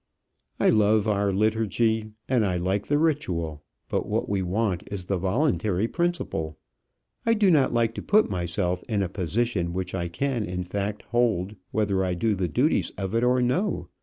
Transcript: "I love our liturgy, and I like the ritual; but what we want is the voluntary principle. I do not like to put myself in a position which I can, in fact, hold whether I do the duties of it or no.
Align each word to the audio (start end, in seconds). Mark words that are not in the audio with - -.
"I 0.59 0.69
love 0.71 1.07
our 1.07 1.31
liturgy, 1.31 2.09
and 2.27 2.43
I 2.43 2.57
like 2.57 2.87
the 2.87 2.97
ritual; 2.97 3.61
but 3.87 4.07
what 4.07 4.27
we 4.27 4.41
want 4.41 4.81
is 4.91 5.05
the 5.05 5.19
voluntary 5.19 5.87
principle. 5.87 6.57
I 7.23 7.35
do 7.35 7.51
not 7.51 7.71
like 7.71 7.93
to 7.93 8.01
put 8.01 8.27
myself 8.27 8.81
in 8.89 9.03
a 9.03 9.09
position 9.09 9.73
which 9.73 9.93
I 9.93 10.07
can, 10.07 10.43
in 10.43 10.63
fact, 10.63 11.03
hold 11.09 11.55
whether 11.69 12.03
I 12.03 12.15
do 12.15 12.33
the 12.33 12.47
duties 12.47 12.89
of 12.97 13.13
it 13.13 13.23
or 13.23 13.43
no. 13.43 13.89